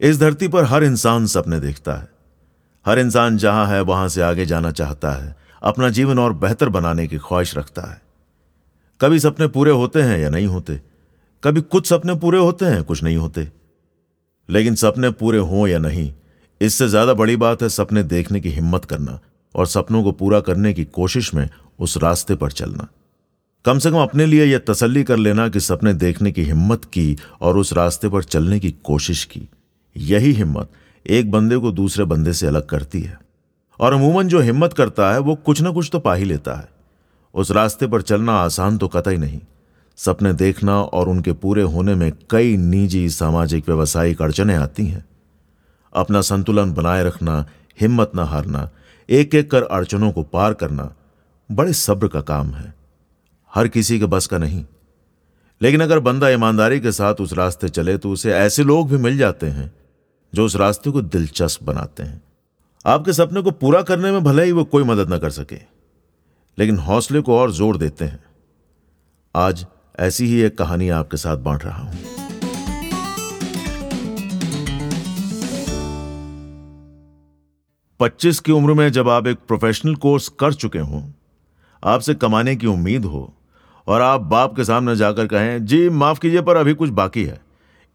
[0.00, 2.08] इस धरती पर हर इंसान सपने देखता है।
[2.86, 7.06] हर इंसान जहाँ है, वहाँ से आगे जाना चाहता है। अपना जीवन और बेहतर बनाने
[7.06, 8.02] की ख्वाहिश रखता है।
[9.00, 10.80] कभी सपने पूरे होते हैं या नहीं होते?
[11.42, 13.48] कभी कुछ सपने पूरे होते हैं, कुछ नहीं होते।
[14.50, 16.12] लेकिन सपने पूरे हों या नहीं,
[16.60, 19.20] इससे ज़्यादा बड़ी बात है सपने देखने की हिम्मत करना
[19.54, 22.88] और सपनों को पूरा करने की कोशिश में उस रास्ते पर चलना।
[23.64, 27.16] कम से कम अपने लिए यह तसल्ली कर लेना कि सपने देखने की हिम्मत की
[27.40, 29.48] और उस रास्ते पर चलने की कोशिश की।
[29.96, 30.70] यही हिम्मत
[31.06, 33.20] एक बंदे को दूसरे बंदे से अलग करती है।
[33.80, 36.68] और अमूमन जो हिम्मत करता है, वो कुछ ना कुछ तो पा ही लेता है।
[37.34, 39.40] उस रास्ते पर चलना आसान तो कतई नहीं।
[39.96, 45.04] सपने देखना और उनके पूरे होने में कई निजी सामाजिक व्यवसायिक अड़चने आती हैं।
[45.94, 47.46] अपना संतुलन बनाए रखना,
[47.80, 48.70] हिम्मत न हारना
[49.10, 50.94] एक एक कर अड़चनों को पार करना,
[51.52, 52.74] बड़े सब्र का काम है।
[53.54, 54.64] हर किसी के बस का नहीं।
[55.62, 59.18] लेकिन अगर बंदा ईमानदारी के साथ उस रास्ते चले तो उसे ऐसे लोग भी मिल
[59.18, 59.77] जाते हैं
[60.32, 62.20] जो उस रास्ते को दिलचस्प बनाते हैं।
[62.84, 65.58] आपके सपने को पूरा करने में भले ही वो कोई मदद न कर सके,
[66.58, 68.24] लेकिन हौसले को और ज़ोर देते हैं।
[69.34, 69.66] आज
[69.98, 71.98] ऐसी ही एक कहानी आपके साथ बांट रहा हूँ।
[78.00, 81.02] पच्चीस की उम्र में जब आप एक प्रोफेशनल कोर्स कर चुके हों,
[81.82, 83.32] आपसे कमाने की उम्मीद हो
[83.86, 87.40] और आप बाप के सामने जाकर कहें, जी, माफ़ कीजिए, पर अभी कुछ बाकी है।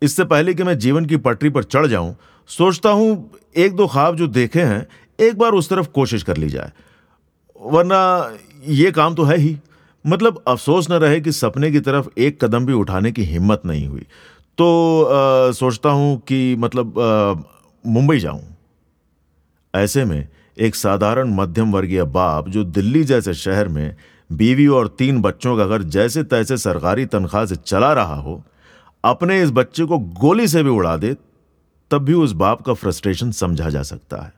[0.04, 2.16] इससे पहले कि मैं जीवन की पटरी पर चढ़ जाऊँ
[2.50, 3.10] सोचता हूँ
[3.58, 4.86] एक दो ख्वाब जो देखे हैं
[5.20, 6.72] एक बार उस तरफ़ कोशिश कर ली जाए।
[7.62, 8.00] वरना
[8.68, 9.58] ये काम तो है ही।
[10.06, 13.88] मतलब अफसोस न रहे कि सपने की तरफ़ एक कदम भी उठाने की हिम्मत नहीं
[13.88, 14.06] हुई।
[14.58, 16.94] तो आ, सोचता हूँ कि मतलब
[17.84, 18.42] मुंबई जाऊँ।
[19.74, 20.28] ऐसे में
[20.58, 23.96] एक साधारण मध्यम वर्गीय बाप जो दिल्ली जैसे शहर में
[24.30, 28.42] बीवी और तीन बच्चों का घर जैसे तैसे सरकारी तनख्वाह से चला रहा हो
[29.04, 31.14] अपने इस बच्चे को गोली से भी उड़ा दे,
[31.92, 34.34] तब भी उस बाप का फ्रस्ट्रेशन समझा जा सकता है।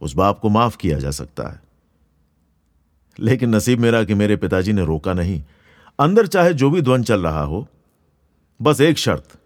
[0.00, 1.62] उस बाप को माफ़ किया जा सकता है।
[3.20, 5.42] लेकिन नसीब मेरा कि मेरे पिताजी ने रोका नहीं।
[5.98, 7.68] अंदर चाहे जो भी ध्वन चल रहा हो,
[8.62, 9.38] बस एक शर्त।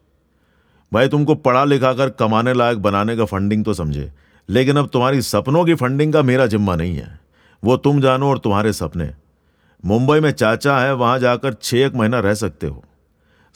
[0.92, 4.12] भाई, तुमको पढ़ा लिखा कर कमाने लायक बनाने का फंडिंग तो समझे,
[4.48, 7.20] लेकिन अब तुम्हारी सपनों की फंडिंग का मेरा जिम्मा नहीं है।
[7.64, 9.14] वो तुम जानो और तुम्हारे सपने।
[9.84, 12.84] मुंबई में चाचा है, वहाँ जाकर छह एक महीना रह सकते हो।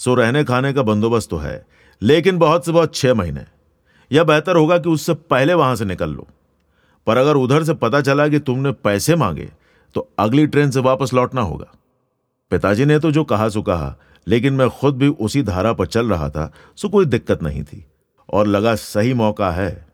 [0.00, 1.64] सो रहने खाने का बंदोबस्त तो है,
[2.02, 3.44] लेकिन बहुत से बहुत छह महीने।
[4.10, 6.26] यह बेहतर होगा कि उससे पहले वहाँ से निकल लो।
[7.06, 9.48] पर अगर उधर से पता चला कि तुमने पैसे मांगे
[9.94, 11.66] तो अगली ट्रेन से वापस लौटना होगा।
[12.52, 13.94] पिताजी ने तो जो कहा, सो कहा,
[14.26, 17.84] लेकिन मैं खुद भी उसी धारा पर चल रहा था, सो कोई दिक्कत नहीं थी।
[18.28, 19.86] और लगा, सही मौका है।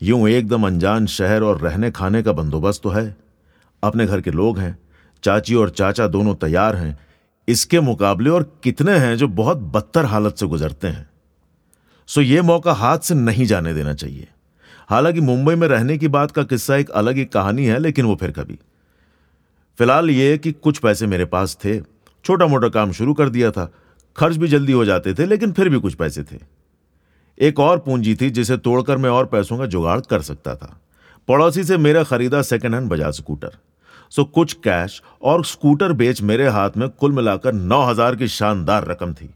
[0.00, 3.16] यूँ एकदम अनजान शहर और रहने खाने का बंदोबस्त तो है।
[3.82, 4.78] अपने घर के लोग हैं,
[5.22, 6.98] चाची और चाचा दोनों तैयार हैं
[7.48, 11.10] इसके मुकाबले और कितने हैं जो बहुत बदतर हालत से गुजरते हैं?
[12.06, 14.28] सो ये मौका हाथ से नहीं जाने देना चाहिए।
[14.88, 18.16] हालाँकि मुंबई में रहने की बात का किस्सा एक अलग ही कहानी है, लेकिन वो
[18.16, 18.58] फिर कभी।
[19.78, 21.80] फ़िलहाल ये कि कुछ पैसे मेरे पास थे।
[22.24, 23.72] छोटा मोटा काम शुरू कर दिया था।
[24.16, 26.38] खर्च भी जल्दी हो जाते थे, लेकिन फिर भी कुछ पैसे थे।
[27.38, 30.80] एक और पूंजी थी, जिसे तोड़कर मैं और पैसों का जुगाड़ कर सकता था।
[31.28, 33.50] पड़ोसी से मेरा खरीदा second hand Bajaj scooter
[34.12, 38.86] so कुछ कैश और स्कूटर बेच मेरे हाथ में कुल मिलाकर नौ हज़ार की शानदार
[38.86, 39.30] रकम थी।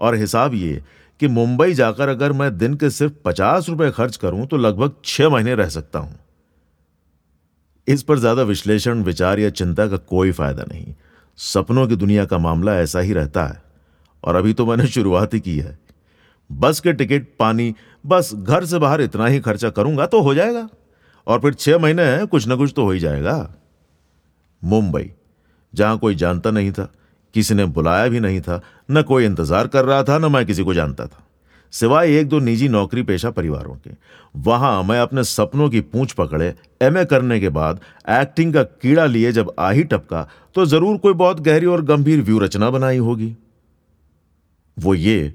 [0.00, 0.82] और हिसाब ये
[1.20, 5.28] कि मुंबई जाकर अगर मैं दिन के सिर्फ़ पचास रुपए खर्च करूँ तो लगभग छह
[5.28, 6.18] महीने रह सकता हूँ।
[7.88, 10.94] इस पर ज़्यादा विश्लेषण, विचार या चिंता का कोई फ़ायदा नहीं।
[11.38, 13.62] सपनों की दुनिया का मामला ऐसा ही रहता है।
[14.24, 15.78] और अभी तो मैंने शुरुआत ही की है।
[16.50, 17.74] बस के टिकट, पानी,
[18.04, 20.68] बस, घर से बाहर इतना ही खर्चा करूँगा तो हो जाएगा।
[21.26, 23.36] और फिर छह महीने कुछ ना कुछ तो हो ही जाएगा।
[24.62, 25.10] मुंबई,
[25.74, 26.88] जहाँ कोई जानता नहीं था,
[27.34, 28.60] किसी ने बुलाया भी नहीं था,
[28.90, 31.24] न कोई इंतज़ार कर रहा था, न मैं किसी को जानता था।
[31.72, 33.90] सिवाय एक दो निजी नौकरी पेशा परिवारों के।
[34.34, 37.80] वहाँ मैं अपने सपनों की पूंछ पकड़े एमए करने के बाद
[38.10, 42.22] एक्टिंग का कीड़ा लिए जब आ ही टपका तो ज़रूर कोई बहुत गहरी और गंभीर
[42.22, 43.34] व्यू रचना बनाई होगी।
[44.76, 45.32] वो ये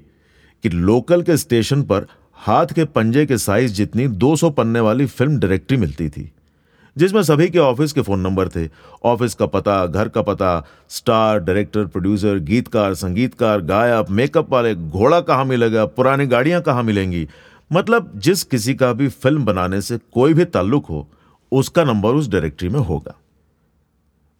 [0.64, 2.06] कि लोकल के स्टेशन पर
[2.38, 6.30] हाथ के पंजे के साइज़ जितनी 200 पन्ने वाली फ़िल्म डायरेक्टरी मिलती थी।
[6.98, 8.68] जिसमें सभी के ऑफ़िस के फ़ोन नंबर थे।
[9.04, 15.20] ऑफ़िस का पता, घर का पता, स्टार, डायरेक्टर, प्रोड्यूसर, गीतकार, संगीतकार, गायक, मेकअप वाले, घोड़ा
[15.20, 17.28] कहाँ मिलेगा, पुरानी गाड़ियाँ कहाँ मिलेंगी?
[17.72, 21.08] मतलब जिस किसी का भी फ़िल्म बनाने से कोई भी ताल्लुक हो,
[21.52, 23.14] उसका नंबर उस डायरेक्टरी में होगा।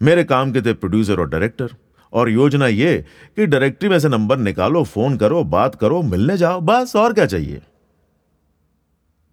[0.02, 1.70] मेरे काम के थे प्रोड्यूसर और डायरेक्टर,
[2.12, 3.04] और योजना ये
[3.36, 7.26] कि डायरेक्टरी में से नंबर निकालो, फ़ोन करो, बात करो, मिलने जाओ, बस और क्या
[7.26, 7.62] चाहिए?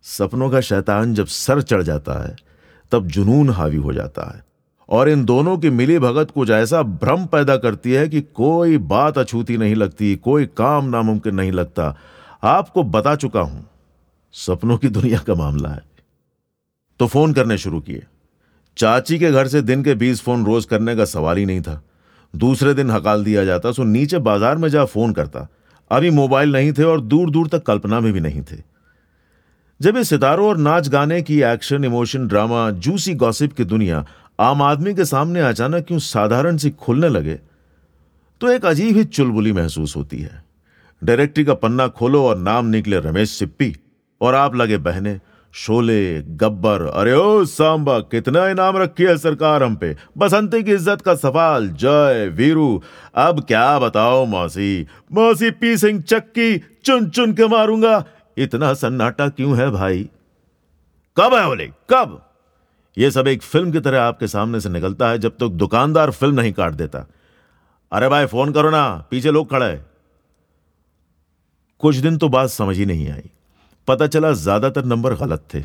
[0.02, 2.53] सपनों का शैतान जब सर चढ़ जाता है
[2.94, 4.44] तब जुनून हावी हो जाता है।
[4.90, 9.18] और इन दोनों की मिली भगत कुछ ऐसा भ्रम पैदा करती है कि कोई बात
[9.18, 11.96] अछूती नहीं लगती, कोई काम नामुमकिन नहीं लगता।
[12.44, 13.66] आपको बता चुका हूँ,
[14.34, 15.82] सपनों की दुनिया का मामला है।
[17.00, 18.04] तो फ़ोन करने शुरू किए।
[18.78, 21.82] चाची के घर से दिन के बीस फ़ोन रोज करने का सवाल ही नहीं था।
[22.34, 25.48] दूसरे दिन हकाल दिया जाता, सो नीचे बाज़ार में जा फ़ोन करता।
[25.92, 28.56] अभी मोबाइल नहीं थे और दूर दूर तक कल्पना में भी नहीं थे।
[29.84, 34.04] जब ये सितारों और नाच गाने की action emotion drama juicy gossip की दुनिया
[34.40, 37.36] आम आदमी के सामने अचानक क्यों साधारण सी खुलने लगे
[38.42, 40.44] तो एक अजीब ही चुलबुली महसूस होती है।
[41.02, 43.76] डायरेक्टरी का पन्ना खोलो और नाम निकले रमेश सिप्पी
[44.22, 45.20] और आप लगे बहने,
[45.54, 51.02] शोले, गब्बर, अरे ओ सांबा, कितना इनाम रखी है सरकार हम पे। बसंती की इज़्ज़त
[51.02, 52.82] का सवाल, जय वीरू,
[53.18, 58.04] अब क्या बताओ मौसी मौसी पी सिंह चक्की चुन चुन के मारूँगा
[58.38, 60.10] इतना सन्नाटा क्यों है भाई?
[61.18, 62.22] कब है बोले कब?
[62.98, 66.12] यह सब एक फ़िल्म की तरह आपके सामने से निकलता है जब तक तो दुकानदार
[66.12, 67.06] फ़िल्म नहीं काट देता।
[67.92, 69.86] अरे भाई, फ़ोन करो ना, पीछे लोग खड़े हैं।
[71.80, 73.30] कुछ दिन तो बात समझ ही नहीं आई।
[73.88, 75.64] पता चला ज़्यादातर नंबर गलत थे।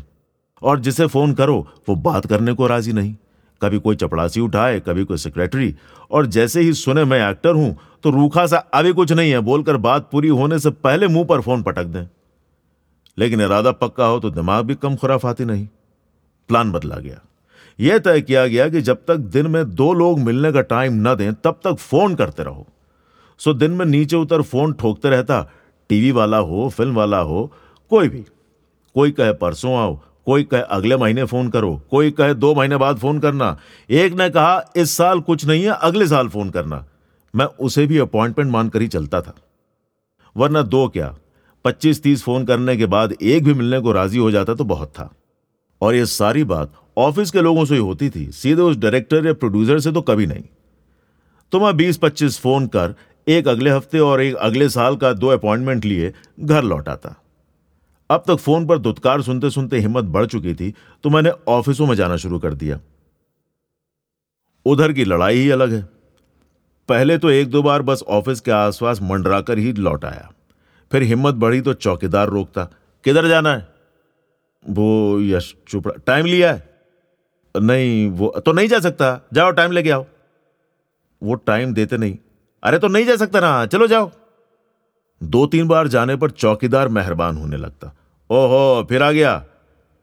[0.61, 3.15] और जिसे फ़ोन करो, वो बात करने को राज़ी नहीं।
[3.61, 5.75] कभी कोई चपड़ासी उठाए, कभी कोई सेक्रेटरी
[6.11, 9.77] और जैसे ही सुने मैं एक्टर हूँ तो रूखा सा अभी कुछ नहीं है, बोलकर
[9.77, 12.05] बात पूरी होने से पहले मुँह पर फ़ोन पटक दें।
[13.19, 15.67] लेकिन इरादा पक्का हो तो दिमाग भी कम खुराफाती नहीं।
[16.47, 17.19] प्लान बदला गया।
[17.79, 21.15] यह तय किया गया कि जब तक दिन में दो लोग मिलने का टाइम न
[21.15, 22.67] दें, तब तक फ़ोन करते रहो।
[23.37, 25.51] सो दिन में नीचे उतर फ़ोन ठोकते रहता,
[25.89, 27.53] टीवी वाला हो, फ़िल्म वाला हो,
[27.89, 28.25] कोई भी।
[28.95, 32.97] कोई कहे परसों आओ, कोई कहे अगले महीने फ़ोन करो, कोई कहे दो महीने बाद
[32.97, 33.57] फ़ोन करना।
[33.89, 36.85] एक ने कहा, इस साल कुछ नहीं है, अगले साल फ़ोन करना।
[37.35, 39.35] मैं उसे भी अपॉइंटमेंट मानकर ही चलता था।
[40.37, 41.15] वरना दो क्या?
[41.65, 44.89] पच्चीस तीस फ़ोन करने के बाद एक भी मिलने को राज़ी हो जाता तो बहुत
[44.89, 45.09] था।
[45.81, 49.33] और यह सारी बात ऑफ़िस के लोगों से ही होती थी, सीधे उस डायरेक्टर या
[49.33, 50.43] प्रोड्यूसर से तो कभी नहीं।
[51.51, 52.95] तो मैं बीस पच्चीस फ़ोन कर,
[53.27, 57.15] एक अगले हफ़्ते और एक अगले साल का दो अपॉइंटमेंट लिए, घर लौटा था
[58.09, 60.73] अब तक फ़ोन पर दुत्कार सुनते सुनते हिम्मत बढ़ चुकी थी
[61.03, 62.79] तो मैंने ऑफिसों में जाना शुरू कर दिया।
[64.65, 65.81] उधर की लड़ाई ही अलग है।
[66.89, 70.29] पहले तो एक दो बार बस ऑफ़िस के आसपास मंडराकर ही लौट आया।
[70.91, 72.63] फिर हिम्मत बढ़ी तो चौकीदार रोकता,
[73.03, 73.67] किधर जाना है?
[74.65, 76.67] वो यश चुपड़ा, टाइम लिया है।
[77.55, 80.05] नहीं, वो तो नहीं जा सकता। जाओ, टाइम लेके आओ।
[81.21, 82.17] वो टाइम देते नहीं।
[82.63, 84.11] अरे तो नहीं जा सकता ना, चलो जाओ।
[85.21, 87.87] दो तीन बार जाने पर चौकीदार मेहरबान होने लगता।
[88.29, 89.37] ओहो, फिर आ गया।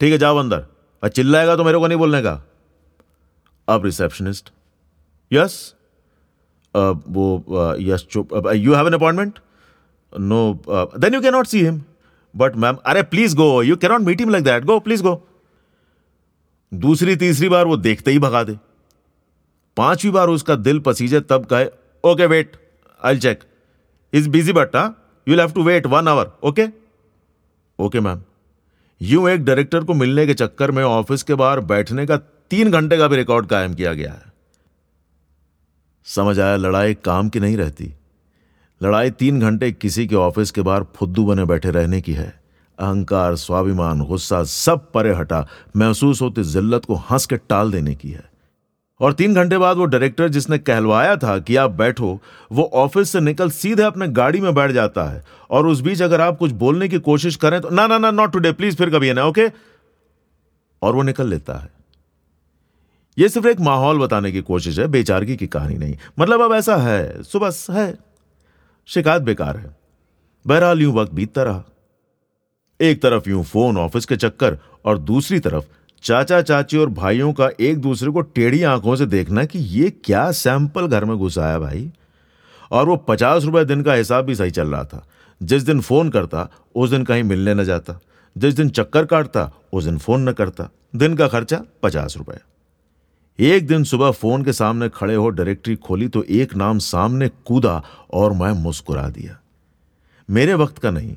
[0.01, 0.67] ठीक है, जाओ अंदर।
[1.09, 2.43] चिल्लाएगा तो मेरे को नहीं बोलने का।
[3.69, 4.51] अब रिसेप्शनिस्ट?
[5.33, 5.75] यस।
[6.75, 9.39] वो यस चुप you have an appointment?
[10.13, 10.63] No
[10.99, 11.83] then you can not see him
[12.35, 15.23] but ma'am अरे please go you cannot meet him like that go please go
[16.73, 18.57] दूसरी, तीसरी बार वो देखते ही भगा दे।
[19.77, 21.67] पांचवी बार उसका दिल पसीजे तब कहे
[22.05, 22.57] okay wait
[23.03, 23.45] I check
[24.13, 24.77] is busy but
[25.27, 26.67] you have to wait one hour okay
[27.79, 28.23] okay ma'am
[29.01, 32.17] यूँ एक डायरेक्टर को मिलने के चक्कर में ऑफ़िस के बाहर बैठने का
[32.51, 34.33] तीन घंटे का भी रिकॉर्ड कायम किया गया है।
[36.07, 37.93] समझ आया लड़ाई काम की नहीं रहती।
[38.83, 42.41] लड़ाई तीन घंटे किसी के ऑफ़िस के बाहर फुद्दू बने बैठे रहने की है।
[42.79, 48.11] अहंकार, स्वाभिमान, गुस्सा सब परे हटा, महसूस होती जिल्लत को हंस के टाल देने की
[48.11, 48.25] है।
[49.01, 52.21] और तीन घंटे बाद वो डायरेक्टर जिसने कहलवाया था कि आप बैठो,
[52.53, 56.21] वो ऑफ़िस से निकल सीधे अपने गाड़ी में बैठ जाता है। और उस बीच अगर
[56.21, 59.13] आप कुछ बोलने की कोशिश करें तो ना ना ना नॉट टुडे प्लीज़ फिर कभी
[59.13, 59.49] ना ओके
[60.83, 61.69] और वो निकल लेता है।
[63.19, 66.77] ये सिर्फ़ एक माहौल बताने की कोशिश है बेचारगी की कहानी नहीं। मतलब अब ऐसा
[66.77, 68.06] है सो बस है।
[68.89, 69.77] शिकायत बेकार है।
[70.47, 71.65] बहरहाल यूँ वक्त बीतता रहा।
[72.81, 75.65] एक तरफ़ यूँ फ़ोन ऑफ़िस के चक्कर और दूसरी तरफ़
[76.03, 80.31] चाचा चाची और भाइयों का एक दूसरे को टेढ़ी आँखों से देखना कि ये क्या
[80.31, 81.93] सैंपल घर में घुसाया भाई।
[82.71, 85.07] और वो पचास रुपए दिन का हिसाब भी सही चल रहा था।
[85.43, 88.01] जिस दिन फ़ोन करता, उस दिन कहीं मिलने न जाता।
[88.39, 92.39] जिस दिन चक्कर काटता, उस दिन फ़ोन न करता। दिन का खर्चा पचास रुपए।
[93.39, 97.83] एक दिन सुबह फ़ोन के सामने खड़े हो डायरेक्टरी खोली तो एक नाम सामने कूदा
[98.11, 99.39] और मैं मुस्कुरा दिया।
[100.29, 101.17] मेरे वक्त का नहीं,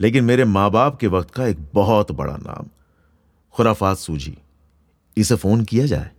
[0.00, 2.68] लेकिन मेरे माँ बाप के वक्त का एक बहुत बड़ा नाम।
[3.54, 4.36] खुराफात सूझी,
[5.16, 6.10] इसे फ़ोन किया जाए।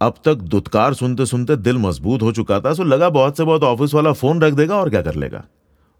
[0.00, 3.62] अब तक दुत्कार सुनते सुनते दिल मज़बूत हो चुका था, सो लगा बहुत से बहुत
[3.64, 5.44] ऑफ़िस वाला फ़ोन रख देगा और क्या कर लेगा।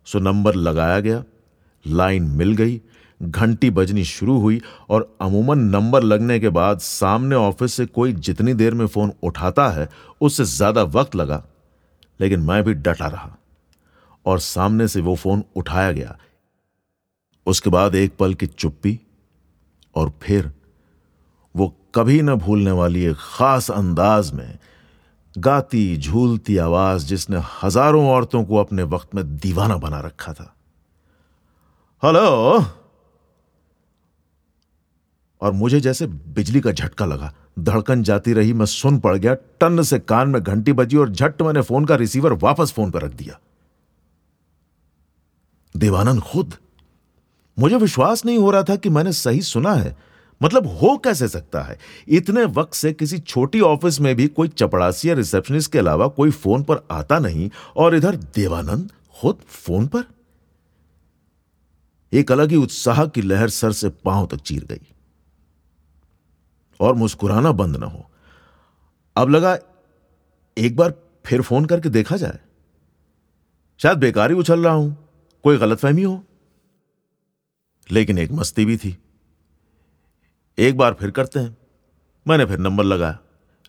[0.06, 1.22] सो नंबर लगाया गया,
[1.84, 2.80] लाइन मिल गई
[3.20, 4.60] घंटी बजनी शुरू हुई
[4.90, 9.68] और अमूमन नंबर लगने के बाद सामने ऑफ़िस से कोई जितनी देर में फ़ोन उठाता
[9.68, 9.88] है,
[10.20, 11.42] उससे ज़्यादा वक्त लगा।
[12.20, 13.36] लेकिन मैं भी डटा रहा
[14.26, 16.16] और सामने से वो फ़ोन उठाया गया।
[17.46, 18.98] उसके बाद एक पल की चुप्पी
[19.94, 20.50] और फिर
[21.54, 24.58] वो कभी न भूलने वाली एक खास अंदाज में
[25.34, 30.54] गाती, झूलती आवाज़ जिसने हज़ारों औरतों को अपने वक्त में दीवाना बना रखा था।
[32.02, 32.79] हेलो!
[35.40, 39.82] और मुझे जैसे बिजली का झटका लगा। धड़कन जाती रही, मैं सुन पड़ गया। टन
[39.82, 43.12] से कान में घंटी बजी और झट मैंने फ़ोन का रिसीवर वापस फ़ोन पर रख
[43.12, 43.40] दिया।
[45.76, 46.54] देवानंद खुद।
[47.58, 49.96] मुझे विश्वास नहीं हो रहा था कि मैंने सही सुना है।
[50.42, 51.78] मतलब हो कैसे सकता है?
[52.08, 56.30] इतने वक्त से किसी छोटी ऑफ़िस में भी कोई चपड़ासी या रिसेप्शनिस्ट के अलावा कोई
[56.30, 60.04] फ़ोन पर आता नहीं और इधर देवानंद खुद फ़ोन पर।
[62.12, 64.92] एक अलग ही उत्साह की लहर सर से पाँव तक चीर गई।
[66.80, 68.10] और मुस्कुराना बंद ना हो।
[69.16, 69.58] अब लगा,
[70.58, 70.94] एक बार
[71.26, 72.38] फिर फ़ोन करके देखा जाए।
[73.78, 75.08] शायद बेकारी उछल रहा हूँ,
[75.44, 76.24] कोई गलतफहमी हो।
[77.90, 78.98] लेकिन एक मस्ती भी थी।
[80.58, 81.56] एक बार फिर करते हैं।
[82.28, 83.18] मैंने फिर नंबर लगाया।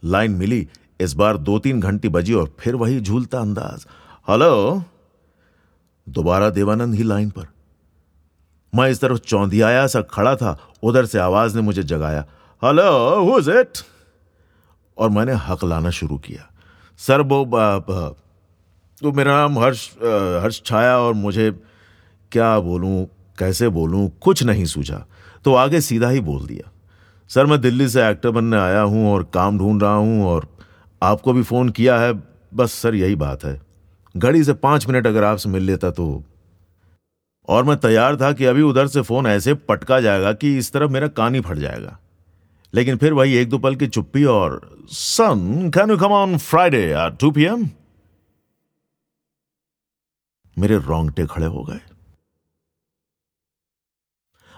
[0.04, 0.70] लाइन मिली,
[1.02, 3.88] इस बार दो तीन घंटी बजी और फिर वही झूलता अंदाज।
[4.30, 4.84] हेलो?
[6.10, 7.48] दोबारा देवानंद ही लाइन पर।
[8.76, 12.26] मैं इस तरफ़ चौंधियाया सा खड़ा था, उधर से आवाज़ ने मुझे जगाया।
[12.62, 12.84] हेलो
[13.26, 13.78] हु इज़ इट
[14.98, 16.44] और मैंने हक लाना शुरू किया।
[17.00, 17.46] सर, वो
[19.02, 19.90] तो मेरा नाम हर्ष
[20.44, 21.50] हर्ष छाया और मुझे
[22.32, 23.06] क्या बोलूँ,
[23.40, 25.04] कैसे बोलूँ, कुछ नहीं सूझा।
[25.46, 26.70] तो आगे सीधा ही बोल दिया।
[27.30, 30.48] सर, मैं दिल्ली से एक्टर बनने आया हूँ और काम ढूंढ रहा हूँ और
[31.02, 32.14] आपको भी फ़ोन किया है।
[32.54, 33.60] बस सर, यही बात है।
[34.16, 36.24] घड़ी से पाँच मिनट अगर आपसे मिल लेता तो।
[37.48, 40.92] और मैं तैयार था कि अभी उधर से फ़ोन ऐसे पटका जाएगा कि इस तरफ़
[40.92, 41.98] मेरा कान ही फट जाएगा।
[42.74, 46.84] लेकिन फिर वही एक दो पल की चुप्पी और son can you come on Friday
[46.92, 47.70] at two P M
[50.58, 51.80] मेरे रोंगटे खड़े हो गए।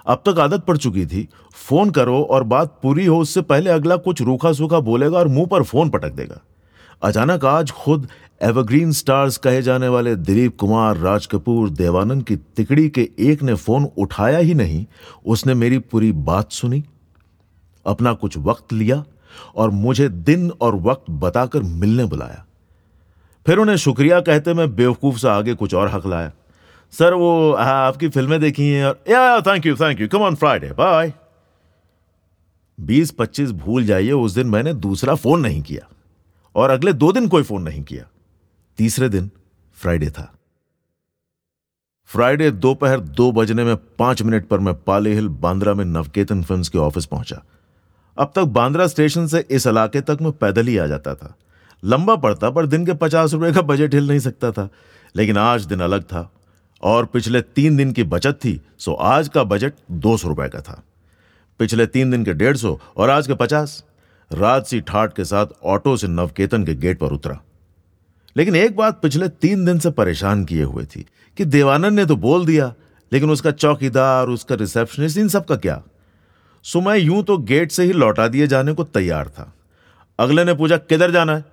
[0.06, 3.96] अब तक आदत पड़ चुकी थी। फ़ोन करो और बात पूरी हो, उससे पहले अगला
[3.98, 6.42] कुछ रूखा सूखा बोलेगा और मुँह पर फ़ोन पटक देगा।
[7.04, 8.08] अचानक आज खुद
[8.42, 13.56] एवरग्रीन स्टार्स कहे जाने वाले दिलीप कुमार, राज कपूर, देवानंद की तिकड़ी के एक ने
[13.56, 14.86] फ़ोन उठाया ही नहीं।
[15.26, 16.84] उसने मेरी पूरी बात सुनी।
[17.86, 19.04] अपना कुछ वक्त लिया
[19.56, 22.46] और मुझे दिन और वक्त बताकर मिलने बुलाया।
[23.46, 26.32] फिर उन्हें शुक्रिया कहते मैं बेवकूफ़ से आगे कुछ और हक लाया।
[26.94, 30.72] सर वो आपकी फ़िल्में देखी हैं और या thank you thank you come on Friday
[30.72, 31.14] bye
[32.80, 35.88] बीस पच्चीस भूल जाइए उस दिन मैंने दूसरा फ़ोन नहीं किया
[36.56, 38.06] और अगले दो दिन कोई फ़ोन नहीं किया।
[38.78, 39.30] तीसरे दिन
[39.78, 40.32] फ्राइडे था।
[42.10, 46.70] फ्राइडे दोपहर दो, बजने में पाँच मिनट पर मैं पाले हिल बांद्रा में नवकेतन फिल्म्स
[46.70, 47.42] के ऑफ़िस पहुँचा।
[48.18, 51.36] अब तक बांद्रा स्टेशन से इस इलाके तक मैं पैदल ही आ जाता था।
[51.86, 54.70] लंबा पड़ता, पर दिन के पचास रुपए का बजट हिल नहीं सकता था।
[55.16, 56.32] लेकिन आज दिन अलग था,
[56.84, 60.62] और पिछले तीन दिन की बचत थी, सो आज का बजट दो सौ रुपए का
[60.62, 60.84] था।
[61.60, 63.84] पिछले तीन दिन के डेढ़ सौ, और आज के पचास।
[64.34, 67.40] रात सी ठाट के साथ ऑटो से नवकेतन के गेट पर उतरा।
[68.38, 71.06] लेकिन एक बात पिछले तीन दिन से परेशान किए हुए थी,
[71.38, 72.74] कि देवानंद ने तो बोल दिया,
[73.14, 75.84] लेकिन उसका चौकीदार, उसका रिसेप्शनिस्ट, इन सब का क्या?
[76.64, 79.54] सो मैं यूँ तो गेट से ही लौटा दिए जाने को तैयार था।
[80.20, 81.46] अगले ने पूछा, किधर जाना है?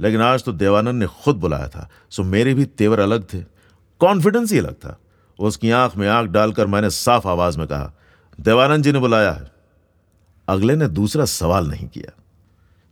[0.00, 3.40] लेकिन आज तो देवानंद ने खुद बुलाया था, सो मेरे भी तेवर अलग थे।
[3.98, 4.98] कॉन्फिडेंस ही अलग था।
[5.38, 7.92] उसकी आँख में आँख डालकर मैंने साफ़ आवाज़ में कहा,
[8.40, 9.50] देवानंद जी ने बुलाया है।
[10.48, 12.22] अगले ने दूसरा सवाल नहीं किया।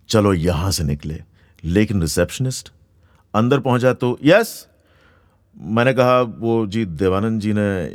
[0.09, 1.23] चलो यहाँ से निकले।
[1.65, 2.73] लेकिन रिसेप्शनिस्ट
[3.35, 4.69] अंदर पहुँचा तो यस?
[5.61, 7.87] मैंने कहा, वो जी, देवानंद जी ने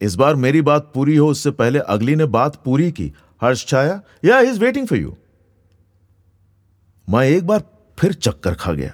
[0.00, 4.00] इस बार मेरी बात पूरी हो, उससे पहले अगली ने बात पूरी की। हर्ष छाया,
[4.24, 5.16] या इज़ वेटिंग फॉर यू
[7.08, 7.62] मैं एक बार
[7.98, 8.92] फिर चक्कर खा गया।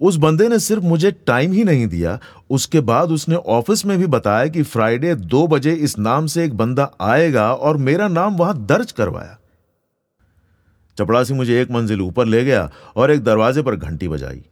[0.00, 2.18] उस बंदे ने सिर्फ़ मुझे टाइम ही नहीं दिया।
[2.50, 6.56] उसके बाद उसने ऑफ़िस में भी बताया कि फ्राइडे दो बजे इस नाम से एक
[6.56, 9.38] बंदा आएगा और मेरा नाम वहाँ दर्ज करवाया।
[10.98, 14.42] चपड़ासी मुझे एक मंजिल ऊपर ले गया और एक दरवाजे पर घंटी बजाई।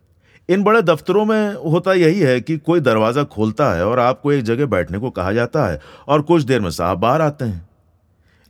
[0.48, 4.42] इन बड़े दफ्तरों में होता यही है कि कोई दरवाज़ा खोलता है और आपको एक
[4.44, 7.68] जगह बैठने को कहा जाता है और कुछ देर में साहब बाहर आते हैं।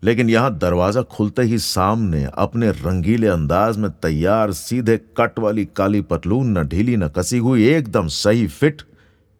[0.03, 6.01] लेकिन यहाँ दरवाज़ा खुलते ही सामने अपने रंगीले अंदाज में तैयार, सीधे कट वाली काली
[6.01, 8.83] पतलून, न ढीली, न कसी हुई, एकदम सही फिट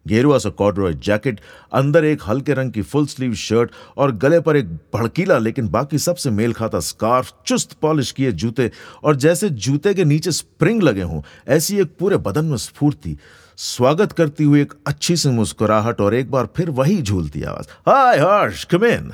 [0.05, 1.39] गेरुआ सा कॉर्डरॉय जैकेट,
[1.73, 5.97] अंदर एक हल्के रंग की फुल स्लीव शर्ट और गले पर एक भड़कीला लेकिन बाकी
[5.99, 8.71] सबसे मेल खाता स्कार्फ, चुस्त पॉलिश किए जूते
[9.03, 13.17] और जैसे जूते के नीचे स्प्रिंग लगे हों, ऐसी एक पूरे बदन में स्फूर्ति।
[13.57, 18.17] स्वागत करती हुई एक अच्छी सी मुस्कुराहट और एक बार फिर वही झूलती आवाज़, हाय
[18.19, 19.11] हर्ष कम इन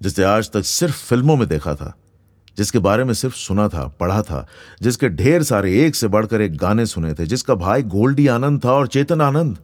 [0.00, 1.92] जिसे आज तक सिर्फ़ फ़िल्मों में देखा था,
[2.56, 4.46] जिसके बारे में सिर्फ़ सुना था, पढ़ा था,
[4.82, 8.72] जिसके ढेर सारे एक से बढ़कर एक गाने सुने थे, जिसका भाई गोल्डी आनंद था
[8.72, 9.58] और चेतन आनंद।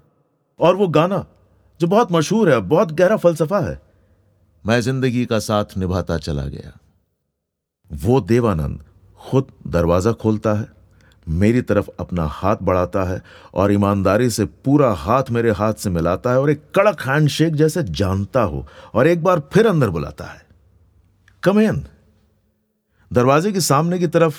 [0.63, 1.25] और वो गाना,
[1.81, 3.81] जो बहुत मशहूर है, बहुत गहरा फलसफा है,
[4.65, 6.79] मैं ज़िंदगी का साथ निभाता चला गया।
[7.91, 8.83] वो देवानंद
[9.21, 10.69] खुद दरवाज़ा खोलता है,
[11.27, 13.21] मेरी तरफ़ अपना हाथ बढ़ाता है
[13.55, 17.83] और ईमानदारी से पूरा हाथ मेरे हाथ से मिलाता है और एक कड़क हैंडशेक जैसे
[17.83, 20.41] जानता हो और एक बार फिर अंदर बुलाता है।
[21.43, 21.83] कमेन
[23.11, 24.37] दरवाजे के सामने की तरफ़,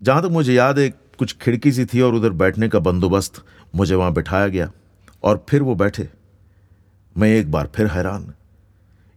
[0.00, 3.42] जहाँ तक मुझे याद है कुछ खिड़की सी थी और उधर बैठने का बंदोबस्त
[3.74, 4.70] मुझे वहाँ बिठाया गया।
[5.22, 6.08] और फिर वो बैठे।
[7.16, 8.32] मैं एक बार फिर हैरान।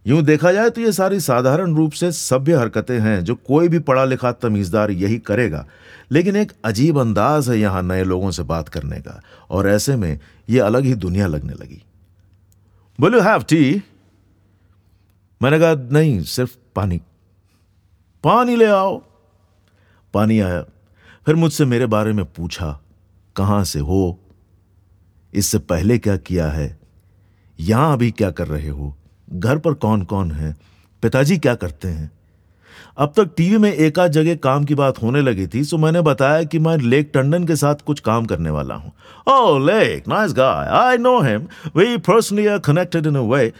[0.06, 3.78] यूँ देखा जाए तो ये सारी साधारण रूप से सभ्य हरकतें हैं जो कोई भी
[3.78, 5.66] पढ़ा लिखा तमीजदार यही करेगा।
[6.10, 10.18] लेकिन एक अजीब अंदाज है यहाँ नए लोगों से बात करने का, और ऐसे में
[10.50, 11.84] ये अलग ही दुनिया लगने लगी।
[13.00, 13.82] बोल हैव टी
[15.42, 17.00] मैंने कहा, नहीं, सिर्फ़ पानी।
[18.24, 19.02] पानी ले आओ।
[20.14, 20.62] पानी आया।
[21.26, 22.80] फिर मुझसे मेरे बारे में पूछा,
[23.36, 24.18] कहाँ से हो?
[25.34, 26.80] इससे पहले क्या किया है?
[27.60, 28.96] यहाँ अभी क्या कर रहे हो?
[29.32, 30.56] घर पर कौन कौन है?
[31.02, 32.10] पिताजी क्या करते हैं?
[32.98, 36.00] अब तक टीवी में एक आध जगह काम की बात होने लगी थी, सो मैंने
[36.00, 38.92] बताया कि मैं लेक टंडन के साथ कुछ काम करने वाला हूँ।
[39.28, 40.08] Oh, lake!
[40.08, 40.68] Nice guy!
[40.68, 41.48] I know him!
[41.76, 43.52] We personally are connected in a way.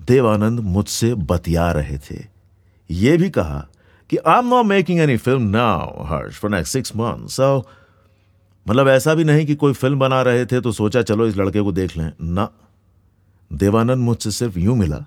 [0.00, 2.24] Devanand मुझसे बतिया रहे थे।
[2.90, 3.66] ये भी कहा
[4.10, 7.66] कि I am not making any film now Harsh for next six month so
[8.66, 11.60] मतलब ऐसा भी नहीं कि कोई फ़िल्म बना रहे थे तो सोचा, चलो इस लड़के
[11.60, 12.50] को देख लें। ना।
[13.52, 15.04] देवानंद मुझसे सिर्फ़ यूँ मिला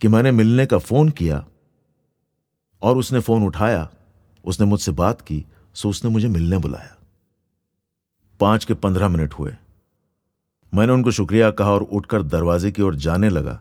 [0.00, 1.44] कि मैंने मिलने का फ़ोन किया
[2.82, 3.90] और उसने फ़ोन उठाया,
[4.44, 6.96] उसने मुझसे बात की, सो उसने मुझे मिलने बुलाया।
[8.40, 9.54] पाँच के पंद्रह मिनट हुए।
[10.74, 13.60] मैंने उनको शुक्रिया कहा और उठकर दरवाजे की ओर जाने लगा।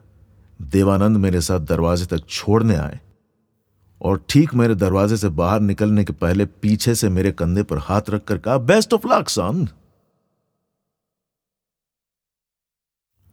[0.61, 2.99] देवानंद मेरे साथ दरवाजे तक छोड़ने आए।
[4.03, 8.01] और ठीक मेरे दरवाजे से बाहर निकलने के पहले पीछे से मेरे कंधे पर हाथ
[8.09, 9.67] रखकर कहा बेस्ट ऑफ़ लक सन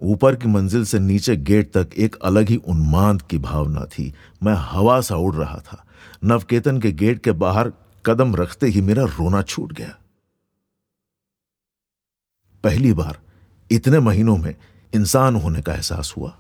[0.03, 4.55] ऊपर की मंजिल से नीचे गेट तक एक अलग ही उन्माद की भावना थी। मैं
[4.55, 5.87] हवा सा उड़ रहा था।
[6.25, 7.73] नवकेतन के गेट के बाहर
[8.07, 9.99] कदम रखते ही मेरा रोना छूट गया।
[12.65, 13.21] पहली बार
[13.71, 14.55] इतने महीनों में
[14.95, 16.40] इंसान होने का एहसास हुआ।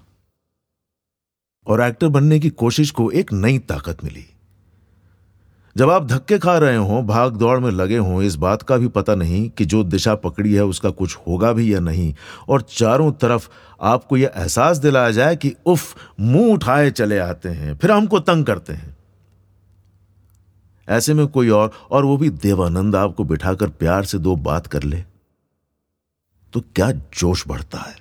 [1.66, 4.26] और एक्टर बनने की कोशिश को एक नई ताकत मिली।
[5.76, 8.88] जब आप धक्के खा रहे हो, भाग दौड़ में लगे हों, इस बात का भी
[8.88, 12.14] पता नहीं कि जो दिशा पकड़ी है, उसका कुछ होगा भी या नहीं।
[12.48, 13.48] और चारों तरफ़
[13.82, 18.44] आपको यह एहसास दिलाया जाए कि उफ, मुँह उठाए चले आते हैं, फिर हमको तंग
[18.44, 18.96] करते हैं।
[20.88, 24.82] ऐसे में कोई और और वो भी देवानंद आपको बिठाकर प्यार से दो बात कर
[24.82, 25.04] ले।
[26.52, 27.99] तो क्या जोश बढ़ता है?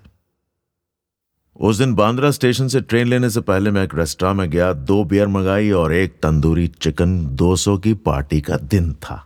[1.59, 5.03] उस दिन बांद्रा स्टेशन से ट्रेन लेने से पहले मैं एक रेस्टोरेंट में गया, दो
[5.03, 9.25] बियर मंगाई और एक तंदूरी चिकन 200 की पार्टी का दिन था।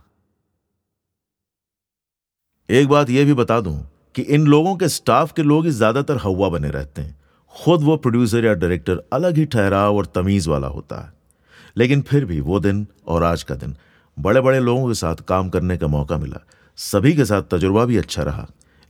[2.68, 3.76] एक बात यह भी बता दूँ
[4.14, 7.16] कि इन लोगों के स्टाफ के लोग ही ज़्यादातर हवा बने रहते हैं।
[7.54, 11.12] खुद वो प्रोड्यूसर या डायरेक्टर अलग ही ठहराव और तमीज वाला होता है।
[11.76, 13.76] लेकिन फिर भी वो दिन और आज का दिन
[14.16, 16.44] बड़े बड़े लोगों के साथ काम करने का मौका मिला।
[16.78, 18.46] सभी के साथ तजुर्बा भी अच्छा रहा,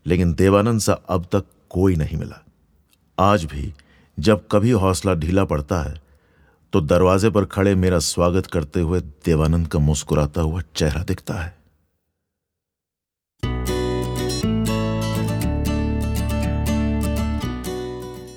[0.06, 2.43] लेकिन देवानंद सा अब तक कोई नहीं मिला।
[3.18, 3.72] आज भी
[4.18, 6.00] जब कभी हौसला ढीला पड़ता है
[6.72, 11.56] तो दरवाजे पर खड़े मेरा स्वागत करते हुए देवानंद का मुस्कुराता हुआ चेहरा दिखता है।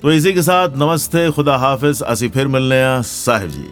[0.01, 3.67] तो इसी के साथ नमस्ते, खुदा हाफिज, असी फिर मिलने साहिब जी।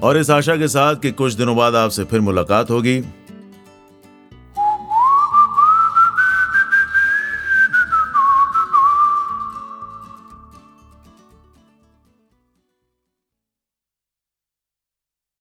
[0.00, 3.00] और इस आशा के साथ कि कुछ दिनों बाद आपसे फिर मुलाकात होगी।